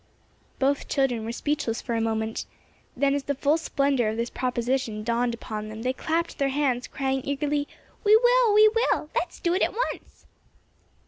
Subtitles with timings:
[0.57, 2.47] Both children were speechless for a moment,
[2.97, 6.87] then as the full splendor of this proposition dawned upon them they clapped their hands,
[6.87, 7.67] crying eagerly:
[8.03, 8.51] "We will!
[8.55, 9.11] we will!
[9.13, 10.25] Let's do it at once."